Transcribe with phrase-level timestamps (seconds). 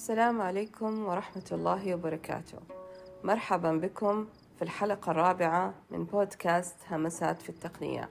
[0.00, 2.58] السلام عليكم ورحمة الله وبركاته.
[3.24, 4.26] مرحبا بكم
[4.56, 8.10] في الحلقة الرابعة من بودكاست همسات في التقنية.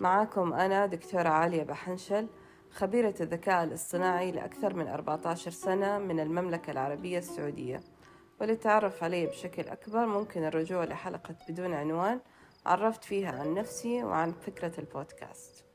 [0.00, 2.28] معكم أنا دكتورة عالية بحنشل
[2.70, 7.80] خبيرة الذكاء الاصطناعي لأكثر من 14 سنة من المملكة العربية السعودية.
[8.40, 12.20] وللتعرف علي بشكل أكبر ممكن الرجوع لحلقة بدون عنوان.
[12.66, 15.65] عرفت فيها عن نفسي وعن فكرة البودكاست.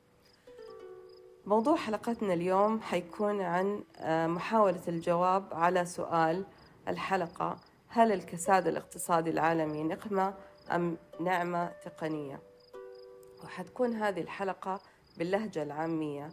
[1.46, 6.44] موضوع حلقتنا اليوم حيكون عن آه، محاولة الجواب على سؤال
[6.88, 7.56] الحلقة
[7.88, 10.34] هل الكساد الاقتصادي العالمي نقمة
[10.70, 12.40] أم نعمة تقنية؟
[13.44, 14.80] وحتكون هذه الحلقة
[15.18, 16.28] باللهجة العامية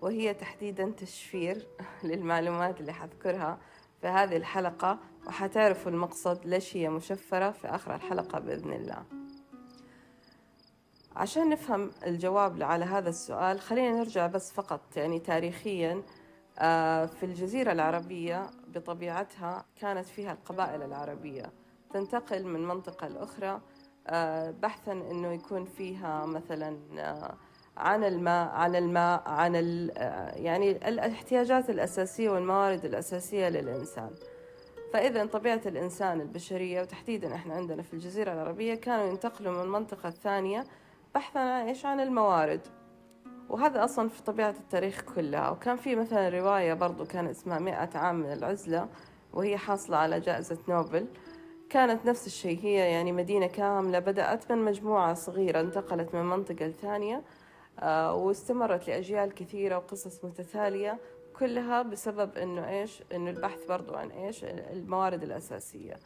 [0.00, 1.66] وهي تحديدا تشفير
[2.04, 3.58] للمعلومات اللي حذكرها
[4.00, 9.21] في هذه الحلقة وحتعرفوا المقصد ليش هي مشفرة في آخر الحلقة بإذن الله
[11.16, 16.02] عشان نفهم الجواب على هذا السؤال خلينا نرجع بس فقط يعني تاريخيا.
[16.58, 21.52] آه، في الجزيرة العربية بطبيعتها كانت فيها القبائل العربية.
[21.92, 23.60] تنتقل من منطقة لأخرى
[24.06, 27.34] آه، بحثا أنه يكون فيها مثلا آه،
[27.76, 29.54] عن الماء عن الماء عن
[30.34, 34.10] يعني الاحتياجات الأساسية والموارد الأساسية للإنسان.
[34.92, 40.64] فإذا طبيعة الإنسان البشرية وتحديدا إحنا عندنا في الجزيرة العربية كانوا ينتقلوا من منطقة ثانية
[41.14, 42.60] بحثا عن إيش عن الموارد؟
[43.48, 45.50] وهذا أصلا في طبيعة التاريخ كلها.
[45.50, 48.88] وكان في مثلا رواية برضو كان اسمها مئة عام من العزلة
[49.32, 51.06] وهي حاصلة على جائزة نوبل.
[51.70, 57.22] كانت نفس الشيء هي يعني مدينة كاملة بدأت من مجموعة صغيرة انتقلت من منطقة لثانية
[57.80, 60.98] آه، واستمرت لأجيال كثيرة وقصص متتالية
[61.38, 65.96] كلها بسبب إنه إيش؟ إنه البحث برضو عن إيش؟ الموارد الأساسية.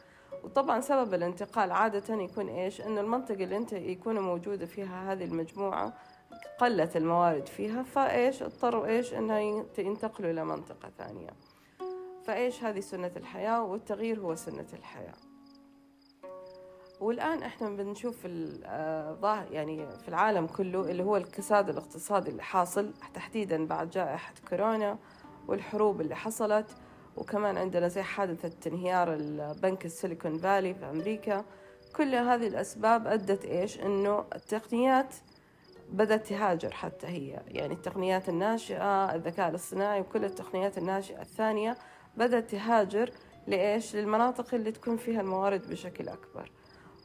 [0.43, 5.93] وطبعا سبب الانتقال عادة يكون إيش؟ إنه المنطقة اللي أنت يكون موجودة فيها هذه المجموعة
[6.59, 9.39] قلت الموارد فيها فإيش؟ اضطروا إيش؟ إنها
[9.77, 11.29] ينتقلوا إلى منطقة ثانية.
[12.25, 15.13] فإيش هذه سنة الحياة؟ والتغيير هو سنة الحياة.
[16.99, 18.27] والآن إحنا بنشوف
[18.65, 24.97] آه، يعني في العالم كله اللي هو الكساد الاقتصادي اللي حاصل تحديدا بعد جائحة كورونا
[25.47, 26.75] والحروب اللي حصلت.
[27.17, 31.45] وكمان عندنا زي حادثة انهيار البنك السيليكون فالي في أمريكا.
[31.95, 35.15] كل هذه الأسباب أدت إيش؟ إنه التقنيات
[35.89, 37.39] بدأت تهاجر حتى هي.
[37.47, 41.77] يعني التقنيات الناشئة الذكاء الاصطناعي وكل التقنيات الناشئة الثانية
[42.17, 43.11] بدأت تهاجر
[43.47, 46.51] لإيش؟ للمناطق اللي تكون فيها الموارد بشكل أكبر.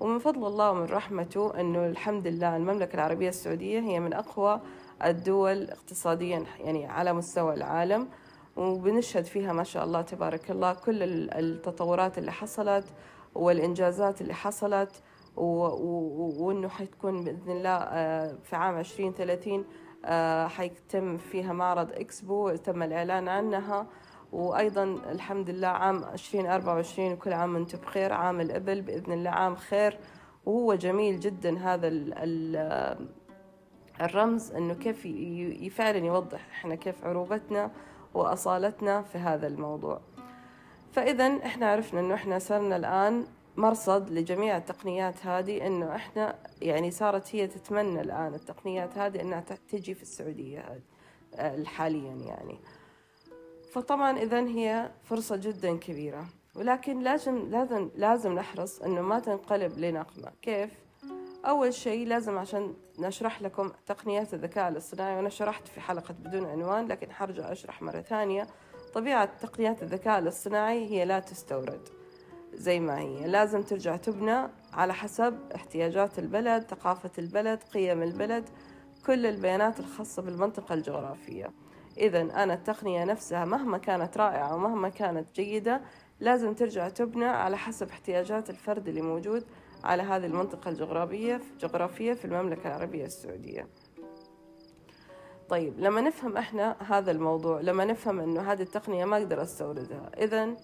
[0.00, 4.60] ومن فضل الله ومن رحمته أنه الحمد لله المملكة العربية السعودية هي من أقوى
[5.04, 8.08] الدول اقتصاديا يعني على مستوى العالم.
[8.56, 11.02] وبنشهد فيها ما شاء الله تبارك الله كل
[11.32, 12.84] التطورات اللي حصلت
[13.34, 15.02] والإنجازات اللي حصلت
[15.36, 19.64] وإنه حتكون بإذن الله آه، في عام عشرين ثلاثين
[20.04, 23.86] آه، حيتم فيها معرض إكسبو تم الإعلان عنها.
[24.32, 29.30] وأيضا الحمد لله عام عشرين أربعة وعشرين وكل عام وأنتم بخير عام الإبل بإذن الله
[29.30, 29.98] عام خير.
[30.46, 31.88] وهو جميل جدا هذا
[34.00, 35.00] الرمز إنه كيف
[35.76, 37.70] فعلا يوضح إحنا كيف عروبتنا
[38.14, 40.00] وأصالتنا في هذا الموضوع.
[40.92, 47.34] فإذا إحنا عرفنا إنه إحنا صرنا الآن مرصد لجميع التقنيات هذه إنه إحنا يعني صارت
[47.34, 50.80] هي تتمنى الآن التقنيات هذه إنها تجي في السعودية
[51.64, 52.58] حاليا يعني.
[53.72, 56.26] فطبعا إذا هي فرصة جدا كبيرة.
[56.54, 60.32] ولكن لازم لازم لازم نحرص إنه ما تنقلب لنقمة.
[60.42, 60.70] كيف؟
[61.44, 66.88] أول شيء لازم عشان نشرح لكم تقنيات الذكاء الاصطناعي وأنا شرحت في حلقة بدون عنوان
[66.88, 68.46] لكن حرجع أشرح مرة ثانية.
[68.94, 71.88] طبيعة تقنيات الذكاء الاصطناعي هي لا تستورد
[72.52, 73.26] زي ما هي.
[73.26, 78.48] لازم ترجع تبنى على حسب احتياجات البلد ثقافة البلد قيم البلد
[79.06, 81.50] كل البيانات الخاصة بالمنطقة الجغرافية.
[81.98, 85.80] إذا أنا التقنية نفسها مهما كانت رائعة ومهما كانت جيدة
[86.20, 89.44] لازم ترجع تبنى على حسب احتياجات الفرد اللي موجود.
[89.84, 93.68] على هذه المنطقة الجغرافية جغرافية في المملكة العربية السعودية.
[95.48, 100.56] طيب لما نفهم إحنا هذا الموضوع لما نفهم انه هذه التقنية ما أقدر استوردها اذا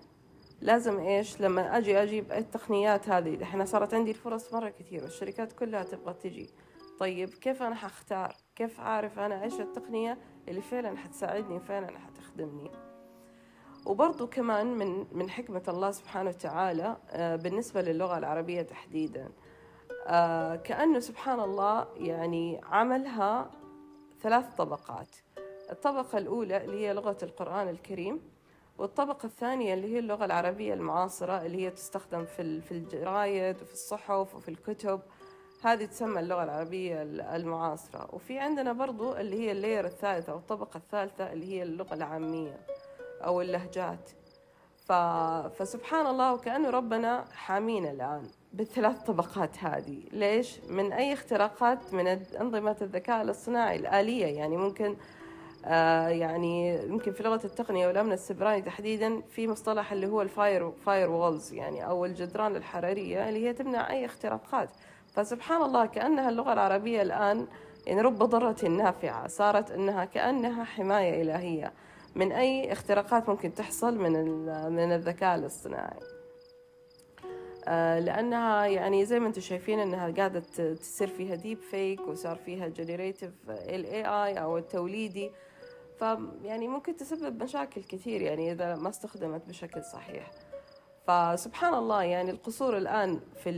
[0.61, 5.83] لازم إيش؟ لما أجي أجيب التقنيات هذه إحنا صارت عندي الفرص مرة كثير والشركات كلها
[5.83, 6.51] تبغى تجي.
[7.01, 10.19] طيب كيف أنا حختار؟ كيف أعرف أنا إيش التقنية
[10.49, 12.88] اللي فعلا حتساعدني فعلا حتخدمني؟
[13.89, 19.29] وبرضو كمان من من حكمة الله سبحانه وتعالى آه، بالنسبة للغة العربية تحديدا.
[20.07, 23.51] آه، كأنه سبحان الله يعني عملها
[24.23, 25.17] ثلاث طبقات.
[25.71, 28.21] الطبقة الأولى اللي هي لغة القرآن الكريم
[28.79, 34.35] والطبقة الثانية اللي هي اللغة العربية المعاصرة اللي هي تستخدم في في الجرايد وفي الصحف
[34.35, 35.01] وفي الكتب.
[35.65, 37.03] هذه تسمى اللغة العربية
[37.37, 38.09] المعاصرة.
[38.13, 42.61] وفي عندنا برضو اللي هي ال layer الثالثة أو الطبقة الثالثة اللي هي اللغة العامية.
[43.25, 44.11] أو اللهجات.
[44.87, 44.93] ف...
[45.59, 48.23] فسبحان الله وكأنه ربنا حامينا الآن
[48.53, 50.03] بالثلاث طبقات هذه.
[50.13, 52.07] ليش؟ من أي اختراقات؟ من
[52.41, 54.27] أنظمة الذكاء الاصطناعي الآلية.
[54.27, 54.97] يعني ممكن
[55.65, 61.11] آه يعني يمكن في لغة التقنية والأمن السبراني تحديدا في مصطلح اللي هو ال fire
[61.11, 64.71] firewalls يعني أو الجدران الحرارية اللي هي تمنع أي اختراقات.
[65.13, 67.47] فسبحان الله كأنها اللغة العربية الآن
[67.87, 69.27] يعني رب ضارة نافعة.
[69.27, 71.73] صارت أنها كأنها حماية إلهية.
[72.19, 74.13] من أي اختراقات ممكن تحصل من
[74.73, 76.01] من الذكاء الاصطناعي.
[77.69, 80.41] آه، لأنها يعني زي ما أنتم شايفين أنها قاعدة
[80.75, 85.31] تصير فيها deep fake وصار فيها generative ال AI أو التوليدي.
[85.99, 90.31] فيعني ممكن تسبب مشاكل كثير يعني إذا ما استخدمت بشكل صحيح.
[91.07, 93.53] فسبحان الله يعني القصور الآن في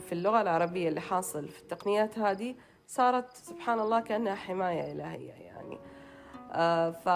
[0.00, 2.54] في اللغة العربية اللي حاصل في التقنيات هذه
[2.86, 5.78] صارت سبحان الله كأنها حماية إلهية يعني.
[6.90, 7.08] ف...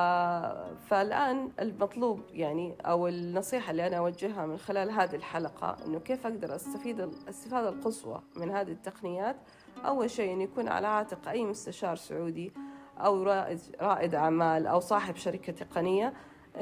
[0.89, 6.55] فالآن المطلوب يعني أو النصيحة اللي أنا أوجهها من خلال هذه الحلقة إنه كيف أقدر
[6.55, 9.37] أستفيد الاستفادة القصوى من هذه التقنيات؟
[9.85, 12.53] أول شيء إنه يكون على عاتق أي مستشار سعودي
[12.99, 16.13] أو رائد, رائد أعمال أو صاحب شركة تقنية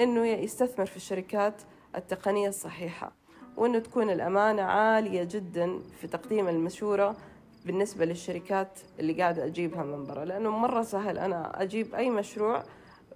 [0.00, 1.62] إنه يستثمر في الشركات
[1.96, 3.12] التقنية الصحيحة
[3.56, 7.16] وإنه تكون الأمانة عالية جدا في تقديم المشورة
[7.66, 11.18] بالنسبة للشركات اللي قاعدة أجيبها من برا لأنه مرة سهل.
[11.18, 12.62] أنا أجيب أي مشروع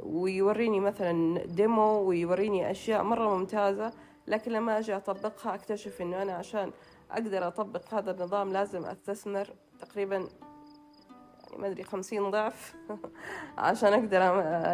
[0.01, 3.93] ويوريني مثلا ديمو ويوريني أشياء مرة ممتازة
[4.27, 6.71] لكن لما أجي أطبقها أكتشف إنه أنا عشان
[7.11, 9.49] أقدر أطبق هذا النظام لازم أستثمر
[9.81, 12.75] تقريبا يعني ما أدري خمسين ضعف
[13.59, 14.23] عشان أقدر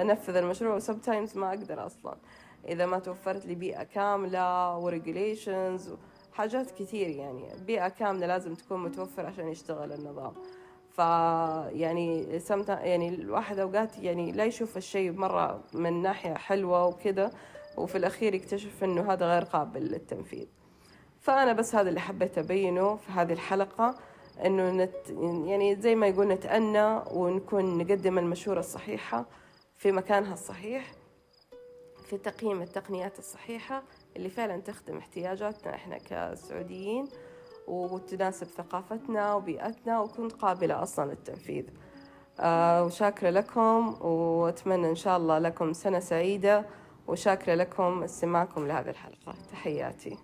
[0.02, 2.16] أنفذ المشروع و sometimes ما أقدر أصلا.
[2.68, 5.94] إذا ما توفرت لي بيئة كاملة و regulations
[6.38, 7.49] حاجات كثير يعني.
[7.67, 10.32] بيئة كاملة لازم تكون متوفرة عشان يشتغل النظام.
[10.90, 10.99] ف
[11.73, 17.31] يعني يعني الواحد أوقات يعني لا يشوف الشيء مرة من ناحية حلوة وكذا
[17.76, 20.46] وفي الأخير يكتشف إنه هذا غير قابل للتنفيذ.
[21.20, 23.94] فأنا بس هذا اللي حبيت أبينه في هذه الحلقة
[24.44, 25.11] إنه نت
[25.46, 29.26] يعني زي ما يقول نتأنى ونكون نقدم المشورة الصحيحة
[29.76, 30.93] في مكانها الصحيح
[32.08, 33.82] في تقييم التقنيات الصحيحة
[34.16, 37.08] اللي فعلا تخدم احتياجاتنا إحنا كسعوديين
[37.66, 41.64] وتناسب ثقافتنا وبيئتنا وتكون قابلة أصلا للتنفيذ.
[42.40, 46.66] آه وشاكرة لكم وأتمنى إن شاء الله لكم سنة سعيدة
[47.06, 49.34] وشاكرة لكم استماعكم لهذه الحلقة.
[49.52, 50.19] تحياتي.